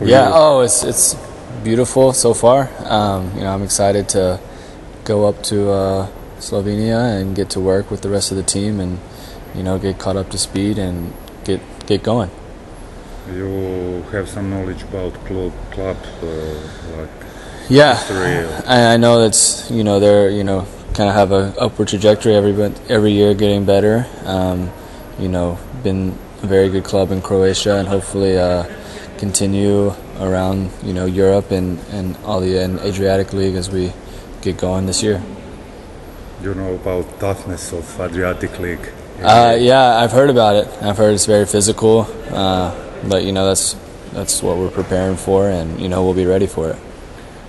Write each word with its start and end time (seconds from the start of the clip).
for 0.00 0.08
Yeah. 0.08 0.28
you? 0.28 0.34
Oh, 0.34 0.60
it's 0.60 0.82
it's 0.82 1.16
beautiful 1.62 2.12
so 2.12 2.32
far. 2.34 2.68
Um, 2.86 3.30
you 3.36 3.42
know, 3.44 3.52
I'm 3.54 3.62
excited 3.62 4.08
to 4.10 4.40
go 5.04 5.26
up 5.28 5.42
to 5.44 5.70
uh, 5.70 6.06
Slovenia 6.40 7.20
and 7.20 7.36
get 7.36 7.50
to 7.50 7.60
work 7.60 7.90
with 7.90 8.00
the 8.00 8.08
rest 8.08 8.30
of 8.32 8.36
the 8.36 8.42
team, 8.42 8.80
and 8.80 8.98
you 9.54 9.62
know, 9.62 9.78
get 9.78 9.98
caught 9.98 10.16
up 10.16 10.30
to 10.30 10.38
speed 10.38 10.78
and 10.78 11.12
get 11.44 11.60
get 11.86 12.02
going. 12.02 12.30
You 13.34 14.02
have 14.12 14.28
some 14.28 14.50
knowledge 14.50 14.82
about 14.82 15.12
club, 15.26 15.52
club 15.70 15.96
uh, 16.22 16.26
like 16.98 17.10
Yeah. 17.68 17.94
history. 17.94 18.44
I, 18.66 18.94
I 18.94 18.96
know 18.96 19.20
that's 19.20 19.70
you 19.70 19.84
know 19.84 20.00
they're 20.00 20.30
you 20.30 20.44
know 20.44 20.66
kind 20.94 21.08
of 21.08 21.14
have 21.14 21.30
a 21.32 21.54
upward 21.60 21.88
trajectory 21.88 22.34
every 22.34 22.54
every 22.88 23.12
year 23.12 23.34
getting 23.34 23.64
better. 23.64 24.06
Um, 24.24 24.70
you 25.18 25.28
know, 25.28 25.58
been 25.84 26.16
a 26.42 26.46
very 26.46 26.68
good 26.70 26.84
club 26.84 27.12
in 27.12 27.20
Croatia, 27.20 27.76
and 27.76 27.86
hopefully 27.86 28.38
uh, 28.38 28.64
continue 29.20 29.92
around 30.18 30.70
you 30.82 30.92
know 30.92 31.04
Europe 31.04 31.52
and 31.52 31.78
and 31.92 32.16
all 32.24 32.40
the 32.40 32.56
and 32.56 32.80
Adriatic 32.80 33.32
League 33.32 33.54
as 33.54 33.70
we 33.70 33.92
get 34.40 34.56
going 34.56 34.86
this 34.86 35.02
year. 35.02 35.22
You 36.42 36.54
know 36.54 36.74
about 36.74 37.04
toughness 37.20 37.72
of 37.72 37.84
Adriatic 38.00 38.58
League. 38.58 38.88
Uh, 39.22 39.56
yeah, 39.60 40.00
I've 40.00 40.12
heard 40.12 40.30
about 40.30 40.56
it. 40.56 40.66
I've 40.82 40.96
heard 40.96 41.12
it's 41.12 41.26
very 41.26 41.44
physical, 41.44 42.08
uh, 42.32 42.74
but 43.06 43.22
you 43.22 43.32
know 43.32 43.44
that's 43.46 43.76
that's 44.12 44.42
what 44.42 44.56
we're 44.56 44.70
preparing 44.70 45.16
for, 45.16 45.50
and 45.50 45.78
you 45.78 45.88
know 45.88 46.02
we'll 46.02 46.14
be 46.14 46.26
ready 46.26 46.46
for 46.46 46.70
it. 46.70 46.78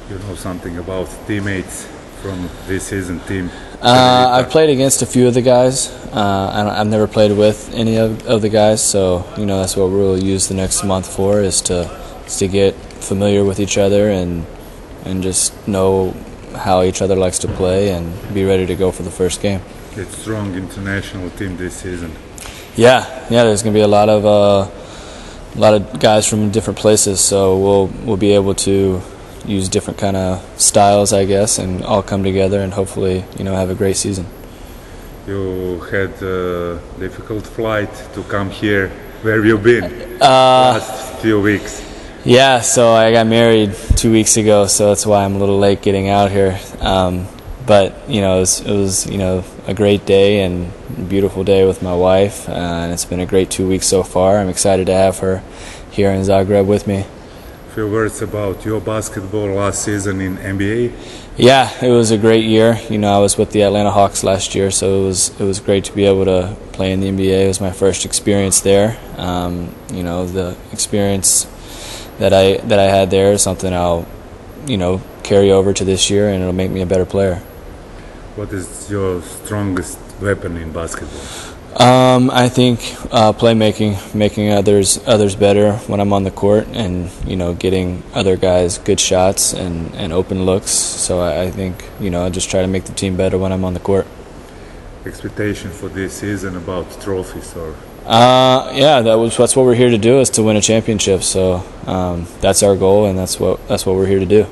You 0.10 0.20
know 0.20 0.36
something 0.36 0.78
about 0.78 1.08
teammates 1.26 1.88
from 2.22 2.50
this 2.68 2.88
season 2.88 3.20
team. 3.22 3.50
Uh, 3.82 4.30
I've 4.32 4.50
played 4.50 4.70
against 4.70 5.02
a 5.02 5.06
few 5.06 5.28
of 5.28 5.34
the 5.34 5.42
guys. 5.42 5.90
Uh, 6.14 6.52
I 6.54 6.82
I've 6.82 6.88
never 6.88 7.08
played 7.08 7.36
with 7.36 7.74
any 7.74 7.98
of, 7.98 8.28
of 8.28 8.42
the 8.42 8.50
guys, 8.50 8.84
so 8.84 9.26
you 9.38 9.46
know 9.46 9.60
that's 9.60 9.76
what 9.76 9.90
we'll 9.90 10.22
use 10.22 10.48
the 10.48 10.54
next 10.54 10.84
month 10.84 11.08
for 11.08 11.42
is 11.42 11.62
to 11.62 11.90
is 12.26 12.38
to 12.38 12.48
get 12.48 12.76
familiar 13.02 13.44
with 13.44 13.60
each 13.60 13.78
other 13.78 14.10
and 14.10 14.46
and 15.06 15.24
just 15.24 15.68
know 15.68 16.14
how 16.56 16.84
each 16.84 17.02
other 17.02 17.16
likes 17.16 17.40
to 17.40 17.48
play 17.48 17.90
and 17.90 18.06
be 18.34 18.46
ready 18.46 18.66
to 18.68 18.76
go 18.76 18.92
for 18.92 19.04
the 19.04 19.12
first 19.12 19.42
game. 19.42 19.62
It's 19.96 20.16
strong 20.18 20.54
international 20.54 21.30
team 21.32 21.58
this 21.58 21.76
season. 21.76 22.12
Yeah, 22.76 23.06
yeah. 23.30 23.44
There's 23.44 23.64
going 23.64 23.74
to 23.74 23.78
be 23.78 23.84
a 23.84 23.88
lot 23.88 24.10
of 24.10 24.26
uh, 24.26 24.70
a 25.56 25.60
lot 25.60 25.74
of 25.74 26.00
guys 26.00 26.28
from 26.28 26.52
different 26.52 26.78
places, 26.78 27.20
so 27.20 27.58
we'll 27.58 27.88
we'll 28.06 28.18
be 28.18 28.34
able 28.34 28.54
to 28.56 29.02
use 29.46 29.70
different 29.70 30.00
kind 30.00 30.16
of 30.18 30.42
styles, 30.60 31.14
I 31.14 31.26
guess, 31.26 31.58
and 31.60 31.84
all 31.84 32.04
come 32.04 32.24
together 32.24 32.60
and 32.62 32.74
hopefully 32.74 33.26
you 33.38 33.44
know 33.44 33.56
have 33.56 33.70
a 33.70 33.76
great 33.76 33.98
season. 33.98 34.26
You 35.28 35.80
had 35.92 36.22
a 36.24 36.80
difficult 37.00 37.46
flight 37.46 37.94
to 38.14 38.24
come 38.24 38.50
here. 38.50 38.90
Where 39.22 39.36
have 39.36 39.46
you 39.46 39.58
been 39.58 39.84
Uh, 40.22 40.80
last 40.80 41.22
few 41.22 41.40
weeks? 41.40 41.82
Yeah, 42.26 42.62
so 42.62 42.94
I 42.94 43.12
got 43.12 43.28
married 43.28 43.74
two 43.96 44.12
weeks 44.12 44.38
ago, 44.38 44.68
so 44.68 44.90
that's 44.90 45.06
why 45.06 45.24
I'm 45.26 45.36
a 45.36 45.40
little 45.40 45.58
late 45.60 45.82
getting 45.82 46.10
out 46.10 46.32
here. 46.32 46.60
Um, 46.80 47.28
but 47.66 47.94
you 48.10 48.22
know, 48.22 48.38
it 48.38 48.40
was, 48.42 48.62
it 48.62 48.72
was 48.72 49.08
you 49.08 49.18
know 49.18 49.44
a 49.68 49.74
great 49.74 50.06
day 50.06 50.42
and 50.44 50.72
beautiful 51.10 51.44
day 51.44 51.66
with 51.66 51.82
my 51.82 51.96
wife, 51.96 52.50
uh, 52.50 52.52
and 52.52 52.92
it's 52.94 53.06
been 53.06 53.20
a 53.20 53.26
great 53.26 53.50
two 53.50 53.68
weeks 53.68 53.88
so 53.88 54.04
far. 54.04 54.38
I'm 54.38 54.50
excited 54.50 54.88
to 54.88 54.94
have 54.94 55.20
her 55.20 55.44
here 55.92 56.10
in 56.12 56.22
Zagreb 56.22 56.66
with 56.66 56.88
me. 56.88 57.06
Few 57.74 57.90
words 57.90 58.22
about 58.22 58.66
your 58.66 58.82
basketball 58.82 59.48
last 59.56 59.86
season 59.86 60.20
in 60.20 60.36
NBA. 60.36 60.92
Yeah, 61.38 61.72
it 61.82 61.90
was 61.90 62.12
a 62.12 62.18
great 62.18 62.44
year. 62.44 62.78
You 62.90 62.98
know, 62.98 63.16
I 63.16 63.20
was 63.20 63.38
with 63.38 63.52
the 63.52 63.62
Atlanta 63.62 63.92
Hawks 63.92 64.26
last 64.26 64.54
year, 64.54 64.72
so 64.72 65.02
it 65.02 65.06
was 65.06 65.30
it 65.40 65.46
was 65.46 65.62
great 65.62 65.86
to 65.86 65.94
be 65.94 66.04
able 66.04 66.26
to 66.26 66.58
play 66.74 66.92
in 66.92 67.00
the 67.00 67.08
NBA. 67.08 67.46
It 67.46 67.48
was 67.48 67.62
my 67.62 67.72
first 67.72 68.04
experience 68.04 68.60
there. 68.60 69.00
Um, 69.16 69.74
you 69.94 70.04
know, 70.04 70.26
the 70.26 70.58
experience 70.74 71.48
that 72.20 72.34
I 72.34 72.58
that 72.68 72.78
I 72.78 72.92
had 72.92 73.10
there 73.10 73.32
is 73.32 73.42
something 73.42 73.74
I'll 73.74 74.06
you 74.68 74.76
know 74.76 75.02
carry 75.24 75.50
over 75.50 75.72
to 75.72 75.86
this 75.86 76.10
year, 76.10 76.28
and 76.28 76.42
it'll 76.42 76.52
make 76.52 76.72
me 76.72 76.82
a 76.82 76.86
better 76.86 77.06
player. 77.06 77.38
What 78.36 78.52
is 78.52 78.92
your 78.92 79.22
strongest 79.22 79.98
weapon 80.20 80.58
in 80.58 80.74
basketball? 80.74 81.56
Um, 81.76 82.30
I 82.30 82.50
think 82.50 82.80
uh, 83.12 83.32
playmaking, 83.32 84.14
making 84.14 84.50
others 84.52 85.00
others 85.08 85.36
better 85.36 85.78
when 85.88 86.02
I'm 86.02 86.12
on 86.12 86.24
the 86.24 86.32
court, 86.32 86.68
and 86.74 87.10
you 87.26 87.38
know, 87.38 87.54
getting 87.54 88.04
other 88.14 88.36
guys 88.36 88.78
good 88.78 89.00
shots 89.00 89.54
and, 89.54 89.96
and 89.96 90.12
open 90.12 90.46
looks. 90.46 90.72
So 90.72 91.22
I, 91.22 91.44
I 91.44 91.52
think 91.52 91.86
you 92.00 92.10
know, 92.10 92.26
I 92.26 92.30
just 92.30 92.50
try 92.50 92.62
to 92.62 92.68
make 92.68 92.84
the 92.86 92.94
team 92.94 93.16
better 93.16 93.38
when 93.38 93.54
I'm 93.54 93.64
on 93.64 93.74
the 93.74 93.80
court. 93.80 94.06
Expectation 95.06 95.72
for 95.72 95.88
this 95.88 96.14
season 96.14 96.58
about 96.58 96.86
trophies 97.02 97.56
or 97.56 97.74
Uh, 98.06 98.72
yeah, 98.74 99.02
that 99.02 99.16
was 99.16 99.38
that's 99.38 99.56
what 99.56 99.66
we're 99.66 99.76
here 99.76 99.90
to 99.90 99.98
do 99.98 100.20
is 100.20 100.30
to 100.32 100.44
win 100.44 100.58
a 100.58 100.62
championship. 100.62 101.24
So 101.24 101.64
um, 101.86 102.28
that's 102.42 102.64
our 102.64 102.76
goal, 102.76 103.06
and 103.06 103.18
that's 103.18 103.40
what 103.40 103.66
that's 103.68 103.86
what 103.86 103.96
we're 103.96 104.08
here 104.08 104.20
to 104.20 104.26
do. 104.26 104.46